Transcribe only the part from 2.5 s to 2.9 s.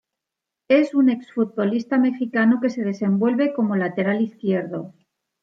que se